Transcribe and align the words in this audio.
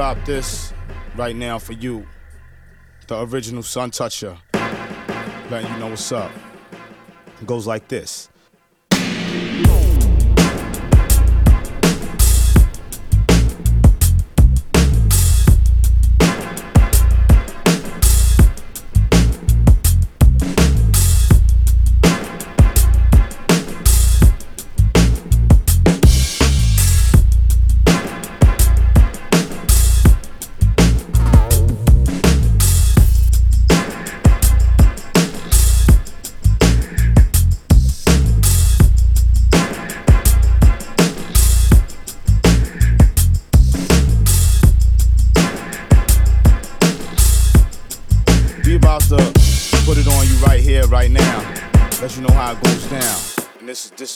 drop 0.00 0.24
this 0.24 0.72
right 1.14 1.36
now 1.36 1.58
for 1.58 1.74
you, 1.74 2.06
the 3.06 3.20
original 3.20 3.62
Sun 3.62 3.90
Toucher. 3.90 4.34
Letting 5.50 5.70
you 5.70 5.78
know 5.78 5.88
what's 5.88 6.10
up. 6.10 6.30
It 7.38 7.46
goes 7.46 7.66
like 7.66 7.86
this. 7.88 8.30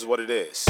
Is 0.05 0.09
what 0.09 0.21
it 0.21 0.31
is. 0.31 0.65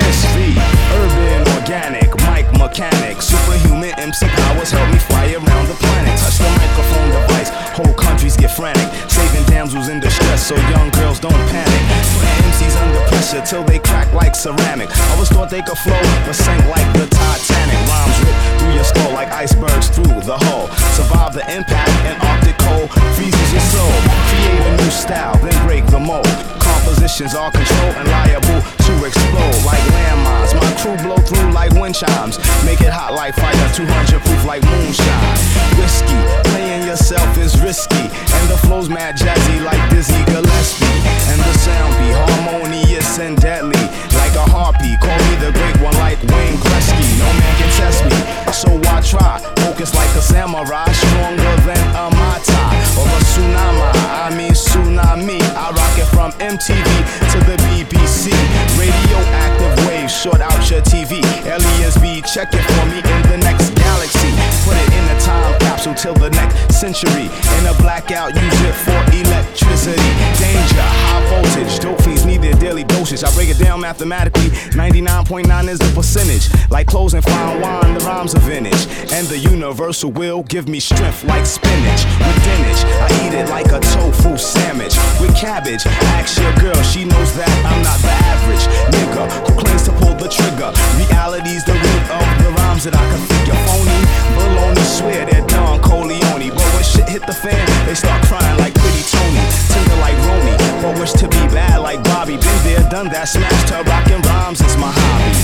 SV, 0.00 0.56
urban, 0.96 1.40
organic, 1.60 2.08
mic 2.24 2.48
mechanic, 2.56 3.20
superhuman 3.20 3.92
MC 4.00 4.26
powers 4.26 4.70
help 4.70 4.88
me 4.92 4.98
fly 4.98 5.26
around 5.32 5.66
the 5.68 5.76
planet. 5.76 6.16
Touch 6.16 6.38
the 6.38 6.48
microphone 6.48 7.08
device, 7.12 7.50
whole 7.76 7.94
countries 7.94 8.36
get 8.36 8.50
frantic. 8.50 8.88
Saving 9.10 9.44
damsels 9.52 9.88
in 9.88 10.00
distress 10.00 10.48
so 10.48 10.56
young 10.72 10.88
girls 10.96 11.20
don't 11.20 11.44
panic. 11.52 11.82
Putting 12.16 12.36
MCs 12.48 12.76
under 12.80 13.02
pressure 13.08 13.42
till 13.44 13.64
they 13.64 13.78
crack 13.78 14.12
like 14.14 14.34
ceramic. 14.34 14.88
Always 15.12 15.28
thought 15.28 15.50
they 15.50 15.62
could 15.62 15.78
flow, 15.78 16.00
but 16.24 16.34
sank 16.34 16.64
like 16.68 16.88
the 16.96 17.06
Titanic. 17.06 17.78
Rhymes 17.90 18.18
rip 18.24 18.36
through 18.58 18.74
your 18.74 18.84
skull 18.84 19.12
like 19.12 19.28
icebergs 19.28 19.88
through 19.88 20.20
the 20.24 20.38
hull. 20.48 20.68
Survive 20.96 21.34
the 21.34 21.44
impact 21.52 21.92
and 22.08 22.16
Arctic 22.22 22.56
cold 22.64 22.88
freezes 23.16 23.50
your 23.52 23.66
soul. 23.74 23.94
Create 24.32 24.62
a 24.64 24.72
new 24.80 24.90
style, 24.90 25.36
then 25.44 25.56
break 25.66 25.84
the 25.86 26.00
mold 26.00 26.54
compositions 26.84 27.34
are 27.34 27.50
controlled 27.50 27.96
and 27.96 28.08
liable 28.08 28.60
to 28.84 28.92
explode 29.04 29.56
like 29.64 29.80
landmines. 29.96 30.52
My 30.54 30.70
crew 30.80 30.96
blow 31.02 31.16
through 31.16 31.52
like 31.52 31.72
wind 31.72 31.94
chimes. 31.94 32.36
Make 32.64 32.80
it 32.80 32.92
hot 32.92 33.14
like 33.14 33.34
fire, 33.34 33.68
200 33.72 34.20
proof 34.20 34.44
like 34.44 34.62
moonshine. 34.64 35.36
Whiskey, 35.80 36.20
playing 36.52 36.86
yourself 36.86 37.36
is 37.38 37.60
risky. 37.60 38.04
And 38.36 38.44
the 38.50 38.58
flow's 38.68 38.88
mad 38.88 39.16
jazzy 39.16 39.64
like 39.64 39.80
Dizzy 39.90 40.20
Gillespie. 40.28 41.00
And 41.32 41.40
the 41.40 41.54
sound 41.64 41.92
be 41.96 42.08
harmonious 42.12 43.18
and 43.18 43.36
deadly 43.40 43.80
like 44.20 44.34
a 44.36 44.44
harpy. 44.44 44.96
Call 45.00 45.16
me 45.32 45.34
the 45.40 45.52
great 45.56 45.78
one 45.80 45.96
like 46.04 46.20
Wayne 46.28 46.60
Gretzky. 46.60 47.06
No 47.18 47.28
man 47.32 47.52
can 47.56 47.70
test 47.80 48.04
me, 48.04 48.18
so 48.52 48.68
I 48.92 49.00
try? 49.00 49.40
Focus 49.64 49.94
like 49.94 50.12
a 50.16 50.22
samurai, 50.22 50.90
stronger 50.92 51.54
than 51.64 51.82
a 51.96 52.12
mata 52.12 52.60
or 53.00 53.08
a 53.08 53.20
tsunami. 53.32 53.88
I 54.24 54.34
mean 54.36 54.52
tsunami. 54.52 55.40
I 55.56 55.70
rock 55.70 55.94
it 55.98 56.08
from 56.12 56.32
MTV 56.40 56.83
to 57.32 57.38
the 57.48 57.56
BBC. 57.68 58.32
Radioactive 58.78 59.86
waves 59.86 60.12
short 60.12 60.40
out 60.40 60.70
your 60.70 60.82
TV. 60.82 61.22
Aliens 61.46 61.96
be 61.98 62.22
checking 62.22 62.62
for 62.62 62.84
me 62.86 62.98
in 62.98 63.22
the 63.30 63.38
next 63.38 63.70
galaxy. 63.74 64.32
Put 64.64 64.76
it 64.76 64.90
in 64.92 65.04
a 65.16 65.20
time 65.20 65.58
capsule 65.60 65.94
till 65.94 66.14
the 66.14 66.30
next 66.30 66.74
century. 66.74 67.26
In 67.58 67.66
a 67.66 67.74
blackout, 67.82 68.34
use 68.34 68.60
it 68.62 68.74
for 68.84 68.98
electricity. 69.12 69.63
Danger, 69.84 70.80
high 70.80 71.20
voltage, 71.28 71.78
dope 71.78 72.00
fiends 72.00 72.24
need 72.24 72.40
their 72.40 72.54
daily 72.54 72.84
dosage. 72.84 73.22
I 73.22 73.30
break 73.34 73.50
it 73.50 73.58
down 73.58 73.82
mathematically. 73.82 74.48
99.9 74.72 75.68
is 75.68 75.78
the 75.78 75.92
percentage. 75.94 76.48
Like 76.70 76.86
clothes 76.86 77.12
and 77.12 77.22
fine 77.22 77.60
wine, 77.60 77.92
the 77.92 78.00
rhymes 78.00 78.34
are 78.34 78.40
vintage. 78.40 78.88
And 79.12 79.26
the 79.26 79.36
universal 79.36 80.10
will 80.10 80.42
give 80.44 80.68
me 80.68 80.80
strength 80.80 81.24
like 81.24 81.44
spinach. 81.44 82.08
With 82.16 82.40
dinage, 82.48 82.80
I 82.96 83.28
eat 83.28 83.34
it 83.36 83.50
like 83.50 83.66
a 83.76 83.80
tofu 83.92 84.38
sandwich. 84.38 84.96
With 85.20 85.36
cabbage, 85.36 85.84
ask 86.16 86.40
your 86.40 86.54
girl, 86.56 86.80
she 86.82 87.04
knows 87.04 87.36
that 87.36 87.52
I'm 87.68 87.82
not 87.84 88.00
the 88.00 88.14
average 88.32 88.64
nigga 88.88 89.28
who 89.44 89.52
claims 89.60 89.84
to 89.84 89.92
pull 90.00 90.16
the 90.16 90.32
trigger. 90.32 90.72
Reality's 90.96 91.64
the 91.68 91.76
root 91.76 92.04
of 92.08 92.24
the 92.40 92.48
rhymes 92.56 92.84
that 92.84 92.96
I 92.96 93.04
can 93.12 93.20
figure. 93.28 93.58
Phony, 93.68 94.00
baloney, 94.32 94.86
swear 94.96 95.26
they're 95.28 95.46
Don 95.46 95.76
Corleone. 95.82 96.56
But 96.56 96.68
when 96.72 96.84
shit 96.84 97.06
hit 97.06 97.26
the 97.26 97.36
fan, 97.36 97.60
they 97.84 97.94
start 97.94 98.24
crying 98.24 98.56
like 98.56 98.72
pretty 98.72 99.04
Tony. 99.12 99.73
Tender 99.74 99.98
like 99.98 100.14
Roni, 100.22 100.54
but 100.82 100.94
wish 101.00 101.12
to 101.18 101.26
be 101.26 101.42
bad 101.50 101.82
like 101.82 102.02
Bobby. 102.04 102.38
Been 102.38 102.60
there, 102.62 102.84
done 102.88 103.08
that, 103.10 103.26
smashed 103.26 103.70
her, 103.74 103.82
rockin' 103.82 104.22
rhymes 104.22 104.60
is 104.62 104.76
my 104.78 104.92
hobby. 104.94 105.34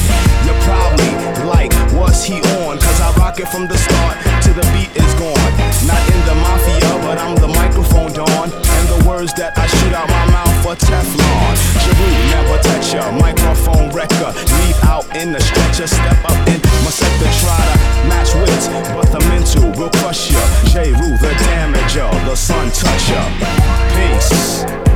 You're 0.47 0.63
probably 0.63 1.11
like, 1.43 1.73
what's 1.99 2.23
he 2.23 2.39
on? 2.63 2.79
Cause 2.79 3.01
I 3.03 3.11
rock 3.19 3.41
it 3.41 3.49
from 3.49 3.67
the 3.67 3.77
start 3.77 4.17
to 4.47 4.51
the 4.55 4.63
beat 4.71 4.91
is 4.95 5.13
gone. 5.19 5.53
Not 5.83 6.03
in 6.15 6.21
the 6.31 6.37
mafia, 6.47 6.91
but 7.03 7.19
I'm 7.19 7.35
the 7.43 7.51
microphone 7.51 8.13
dawn. 8.15 8.49
And 8.55 8.85
the 8.95 9.01
words 9.09 9.35
that 9.35 9.59
I 9.59 9.67
shoot 9.67 9.95
out 9.99 10.09
my 10.09 10.27
mouth 10.31 10.57
for 10.63 10.75
Teflon. 10.79 11.55
Jeru, 11.83 12.09
never 12.31 12.57
touch 12.63 12.95
ya, 12.95 13.11
microphone 13.19 13.91
wrecker. 13.91 14.31
Leave 14.63 14.81
out 14.87 15.07
in 15.17 15.33
the 15.33 15.41
stretcher, 15.41 15.87
step 15.87 16.19
up 16.25 16.39
in 16.47 16.61
my 16.87 16.93
sector, 16.95 17.31
try 17.43 17.61
to 17.71 17.77
match 18.07 18.31
wits, 18.39 18.67
but 18.95 19.11
the 19.11 19.21
mental 19.27 19.71
will 19.79 19.91
crush 20.01 20.31
ya. 20.31 20.43
J. 20.71 20.93
Rue, 20.93 21.17
the 21.19 21.33
damager, 21.51 22.11
the 22.27 22.37
sun 22.37 22.71
toucher. 22.71 23.25
Peace. 23.97 24.20
Yeah. 24.29 24.90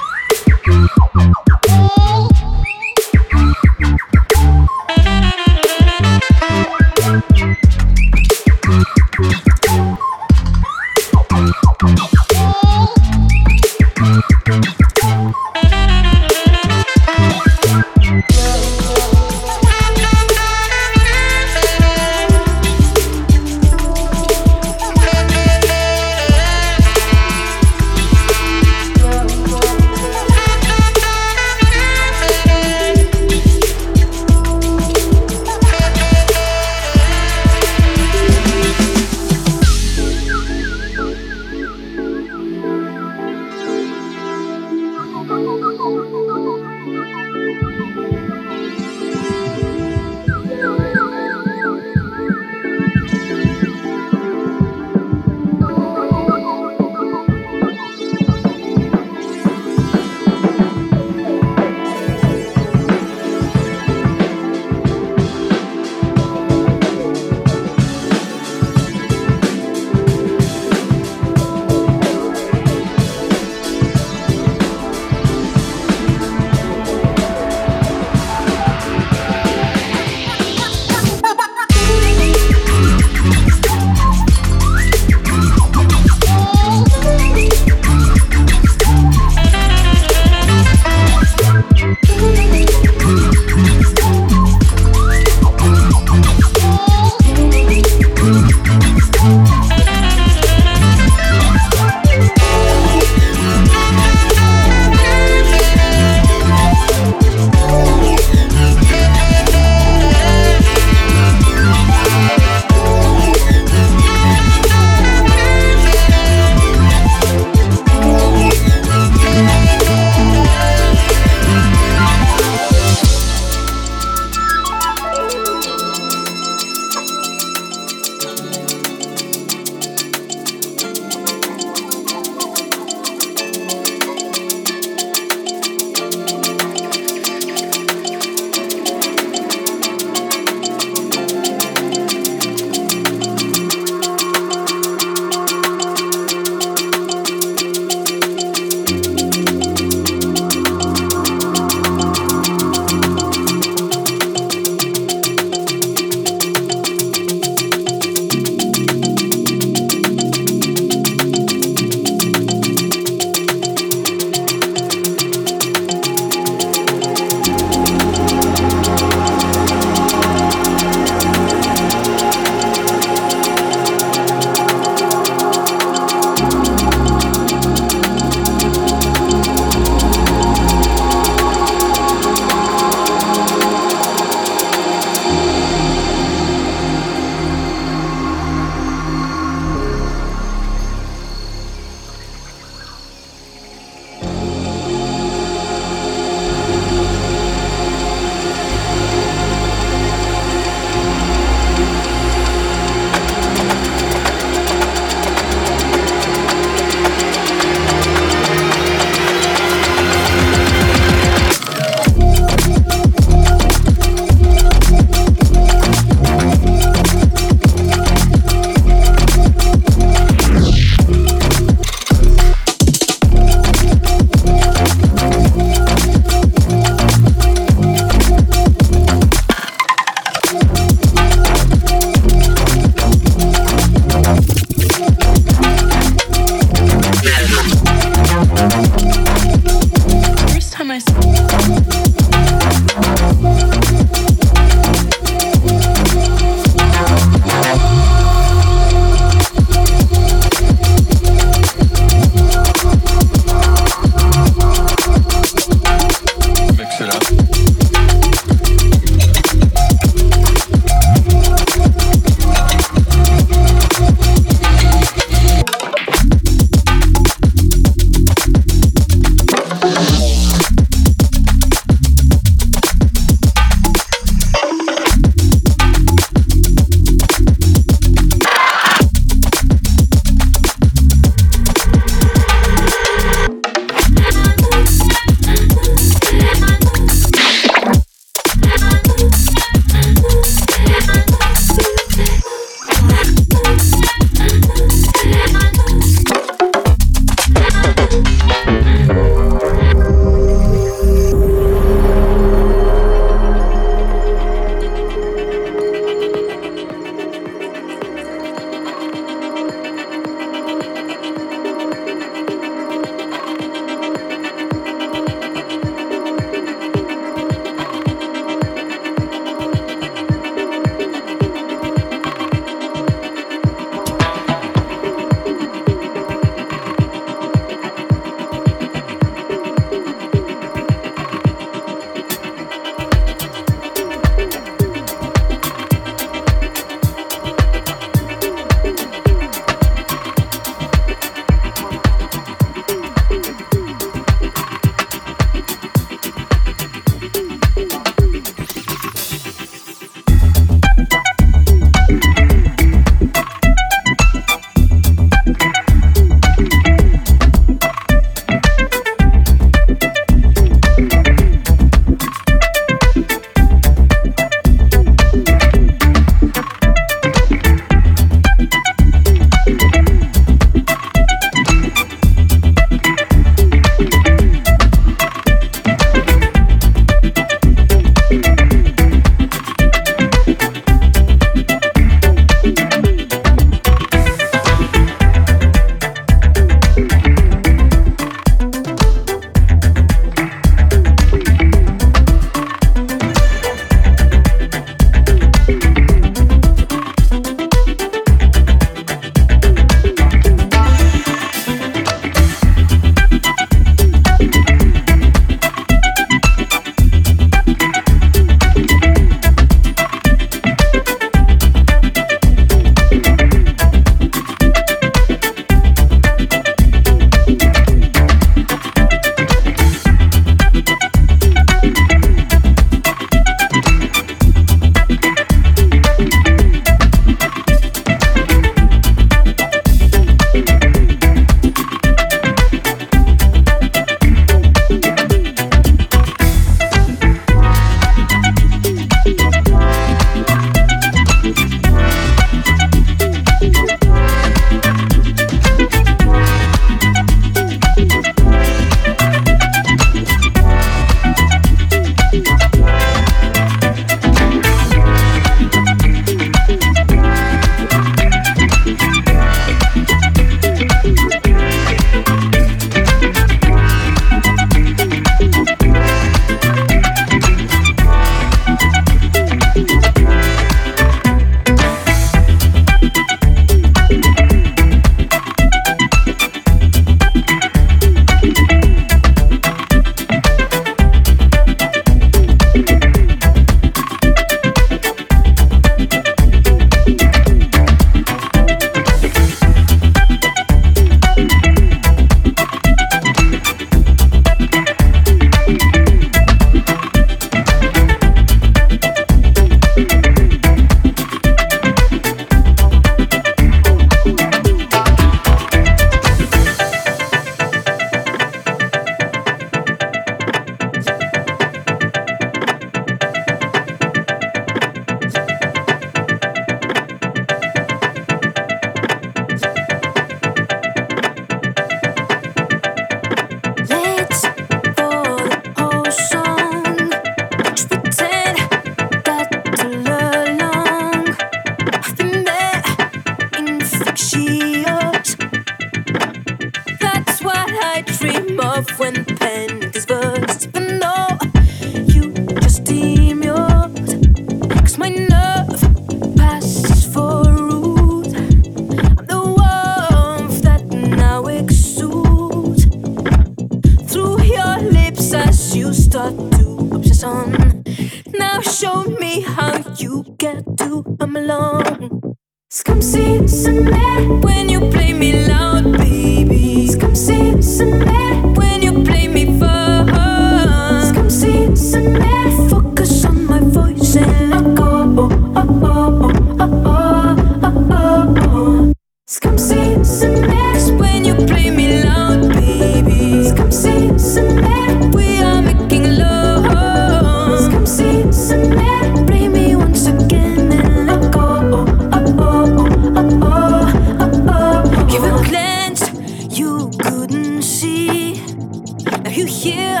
Now 599.28 599.34
you 599.34 599.44
hear 599.44 600.00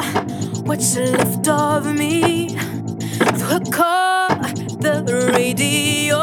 what's 0.64 0.96
left 0.96 1.48
of 1.48 1.84
me 1.94 2.46
The 2.48 3.60
car, 3.70 4.30
the 4.80 5.04
radio. 5.34 6.18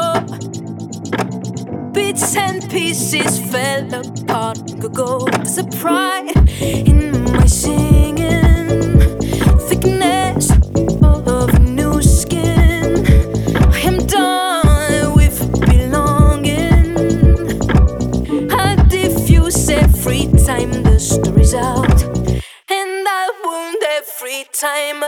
Bits 1.92 2.34
and 2.34 2.68
pieces 2.68 3.38
fell 3.48 3.94
apart. 3.94 4.58
Go 4.80 4.88
go, 4.88 5.18
there's 5.20 5.56
a 5.58 5.64
pride 5.78 6.34
in 6.60 7.22
my 7.22 7.46
singing. 7.46 8.45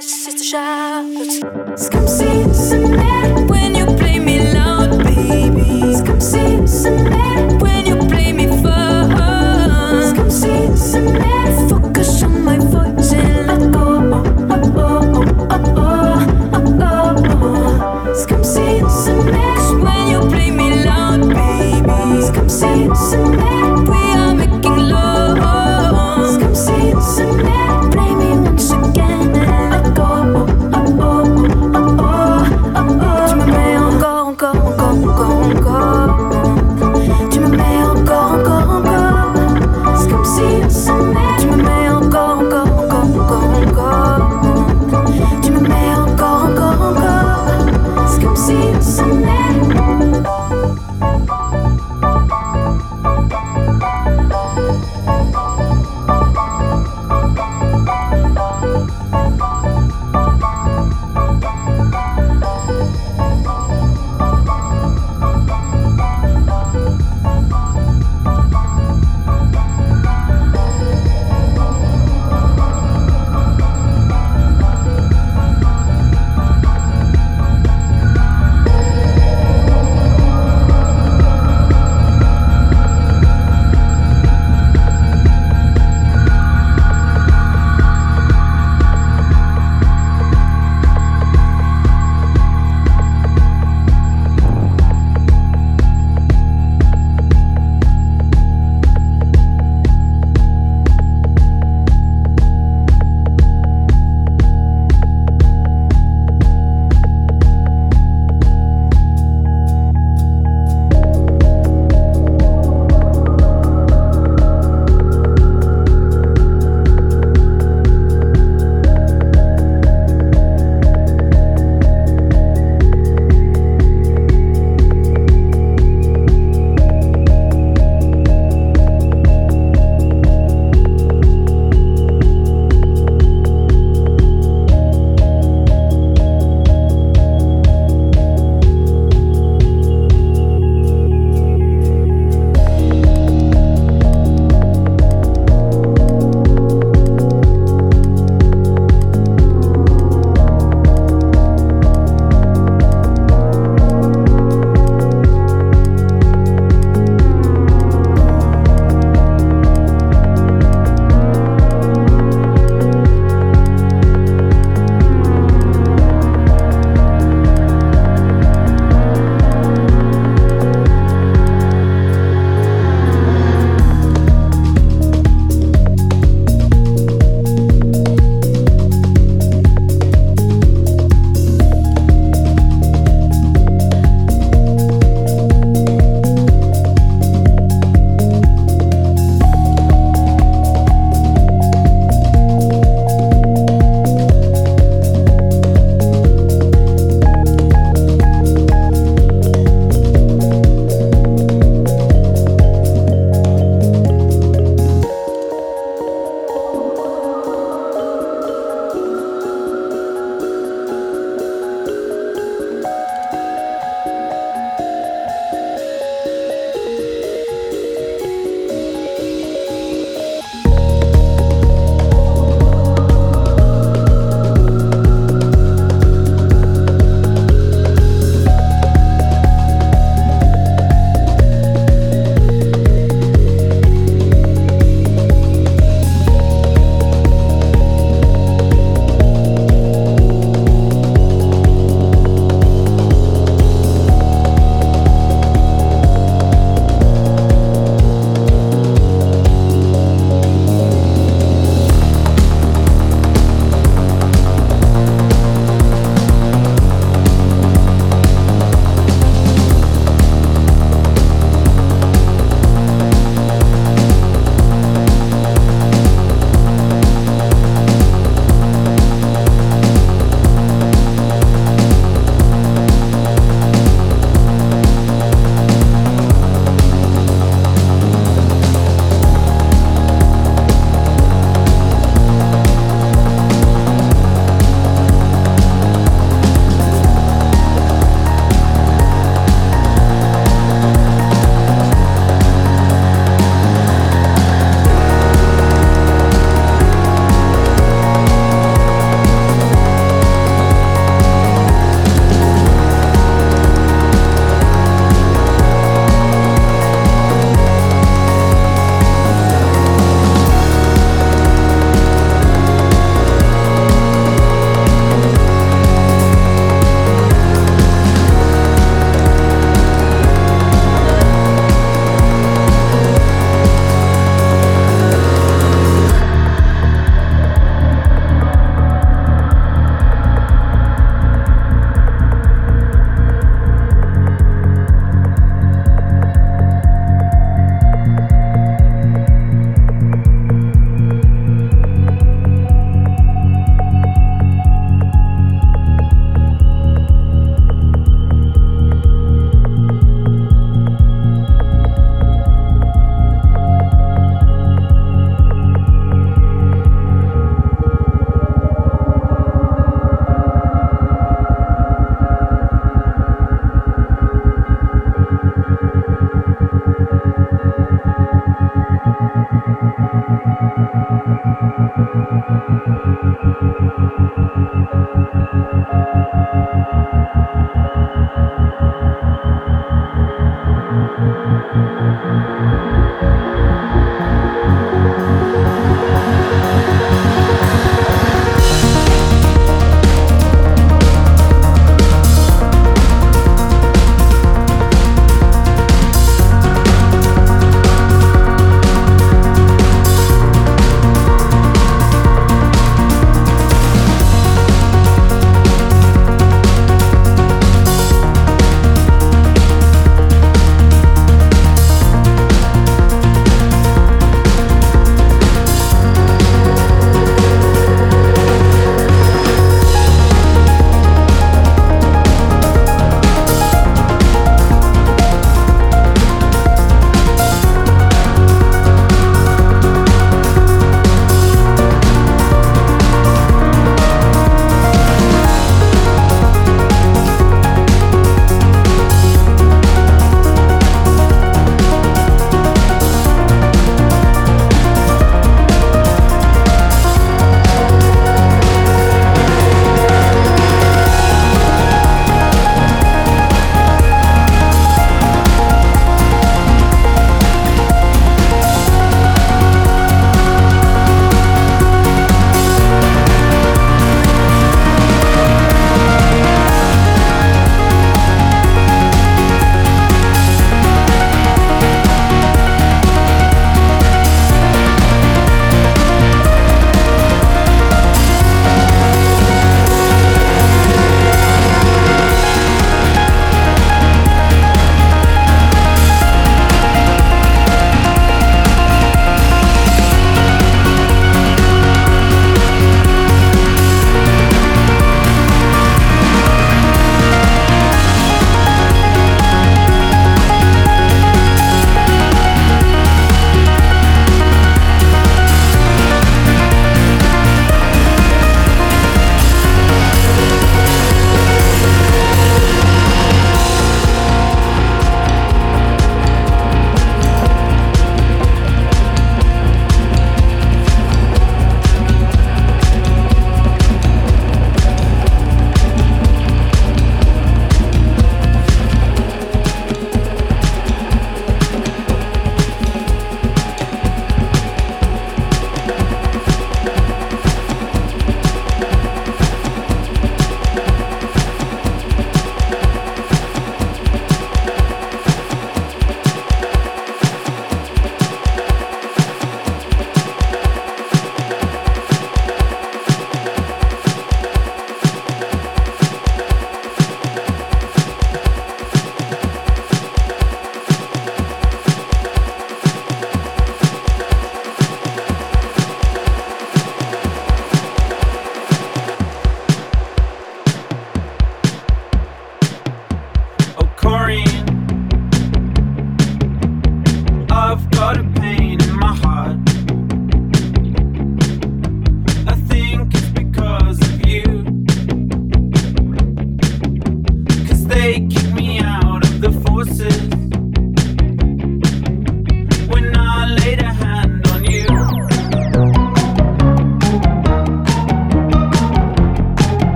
sister 0.00 0.42
Shaw. 0.42 1.13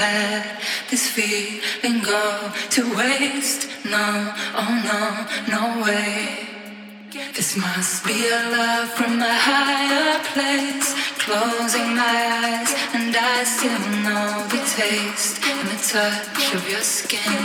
Let 0.00 0.60
this 0.90 1.06
feeling 1.16 2.02
go 2.02 2.50
to 2.74 2.80
waste. 2.96 3.68
No, 3.84 4.08
oh 4.60 4.72
no, 4.90 5.02
no 5.54 5.62
way. 5.84 6.48
This 7.36 7.56
must 7.56 8.04
be 8.06 8.18
a 8.28 8.40
love 8.56 8.88
from 8.98 9.20
a 9.20 9.36
higher 9.48 10.18
place. 10.32 10.88
Closing 11.24 11.94
my 11.94 12.18
eyes, 12.44 12.70
and 12.96 13.14
I 13.14 13.44
still 13.44 13.84
know 14.06 14.28
the 14.52 14.62
taste 14.78 15.36
and 15.44 15.68
the 15.68 15.78
touch 15.94 16.54
of 16.56 16.62
your 16.72 16.84
skin 16.98 17.44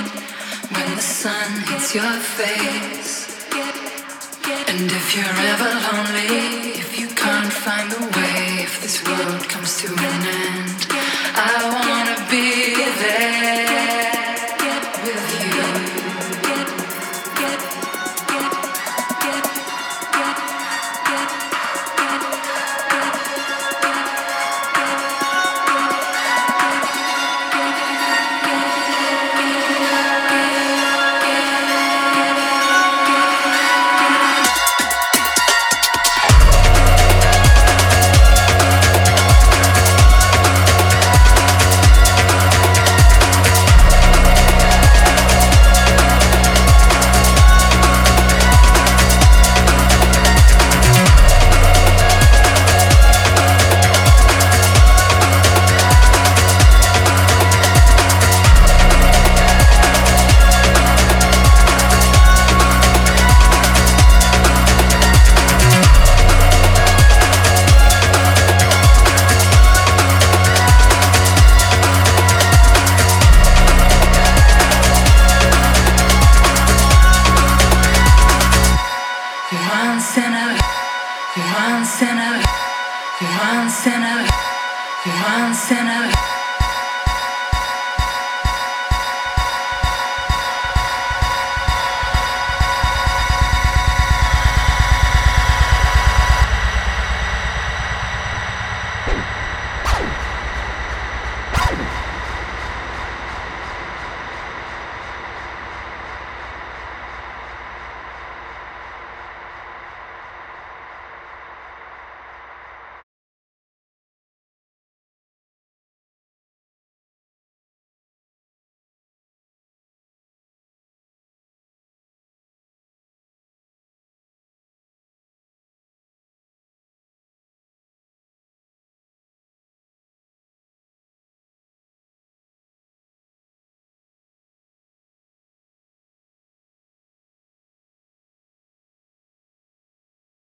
when 0.74 0.90
the 0.96 1.02
sun 1.02 1.50
hits 1.70 1.94
your 1.94 2.16
face. 2.40 3.36
And 4.72 4.92
if 4.92 5.16
you're 5.16 5.40
ever 5.52 5.72
lonely, 5.88 6.78
if 6.84 7.00
you 7.00 7.08
can't 7.08 7.52
find 7.52 7.90
the 7.92 8.04
way, 8.18 8.64
if 8.68 8.82
this 8.82 9.04
world 9.04 9.44
comes 9.50 9.78
to 9.82 9.88
an 9.90 10.22
end, 10.52 10.80
I 11.34 11.54
wanna 11.74 12.05
be 12.30 12.74
there. 12.76 13.65